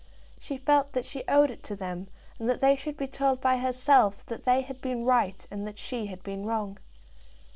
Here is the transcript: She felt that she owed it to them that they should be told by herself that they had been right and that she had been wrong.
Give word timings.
She 0.39 0.57
felt 0.57 0.93
that 0.93 1.05
she 1.05 1.23
owed 1.27 1.51
it 1.51 1.61
to 1.65 1.75
them 1.75 2.07
that 2.39 2.59
they 2.59 2.75
should 2.75 2.97
be 2.97 3.05
told 3.07 3.39
by 3.39 3.57
herself 3.59 4.25
that 4.25 4.45
they 4.45 4.61
had 4.61 4.81
been 4.81 5.05
right 5.05 5.45
and 5.51 5.67
that 5.67 5.77
she 5.77 6.07
had 6.07 6.23
been 6.23 6.43
wrong. 6.43 6.79